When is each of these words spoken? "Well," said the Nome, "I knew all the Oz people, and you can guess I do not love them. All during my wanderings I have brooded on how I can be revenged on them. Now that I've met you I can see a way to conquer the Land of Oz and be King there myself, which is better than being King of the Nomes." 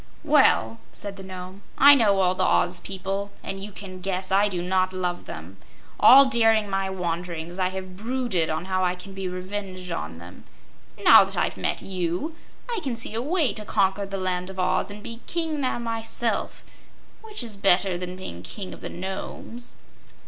"Well," 0.23 0.79
said 0.91 1.15
the 1.15 1.21
Nome, 1.21 1.61
"I 1.77 1.93
knew 1.93 2.05
all 2.07 2.33
the 2.33 2.43
Oz 2.43 2.79
people, 2.79 3.29
and 3.43 3.63
you 3.63 3.71
can 3.71 4.01
guess 4.01 4.31
I 4.31 4.49
do 4.49 4.63
not 4.63 4.93
love 4.93 5.25
them. 5.25 5.57
All 5.99 6.25
during 6.25 6.67
my 6.71 6.89
wanderings 6.89 7.59
I 7.59 7.67
have 7.67 7.95
brooded 7.97 8.49
on 8.49 8.65
how 8.65 8.83
I 8.83 8.95
can 8.95 9.13
be 9.13 9.27
revenged 9.27 9.91
on 9.91 10.17
them. 10.17 10.45
Now 11.03 11.23
that 11.23 11.37
I've 11.37 11.55
met 11.55 11.83
you 11.83 12.33
I 12.67 12.79
can 12.81 12.95
see 12.95 13.13
a 13.13 13.21
way 13.21 13.53
to 13.53 13.63
conquer 13.63 14.07
the 14.07 14.17
Land 14.17 14.49
of 14.49 14.57
Oz 14.59 14.89
and 14.89 15.03
be 15.03 15.19
King 15.27 15.61
there 15.61 15.77
myself, 15.77 16.63
which 17.21 17.43
is 17.43 17.55
better 17.55 17.95
than 17.95 18.15
being 18.15 18.41
King 18.41 18.73
of 18.73 18.81
the 18.81 18.89
Nomes." 18.89 19.75